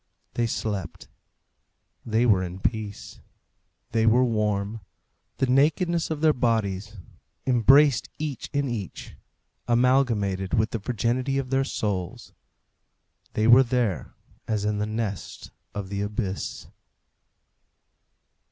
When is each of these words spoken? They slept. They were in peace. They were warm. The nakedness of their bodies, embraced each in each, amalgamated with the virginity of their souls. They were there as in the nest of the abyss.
They 0.33 0.47
slept. 0.47 1.09
They 2.03 2.25
were 2.25 2.41
in 2.43 2.59
peace. 2.59 3.19
They 3.91 4.07
were 4.07 4.23
warm. 4.25 4.79
The 5.37 5.45
nakedness 5.45 6.09
of 6.09 6.21
their 6.21 6.33
bodies, 6.33 6.97
embraced 7.45 8.09
each 8.17 8.49
in 8.51 8.67
each, 8.67 9.13
amalgamated 9.67 10.55
with 10.55 10.71
the 10.71 10.79
virginity 10.79 11.37
of 11.37 11.51
their 11.51 11.63
souls. 11.63 12.33
They 13.33 13.45
were 13.45 13.61
there 13.61 14.15
as 14.47 14.65
in 14.65 14.79
the 14.79 14.87
nest 14.87 15.51
of 15.75 15.89
the 15.89 16.01
abyss. 16.01 16.65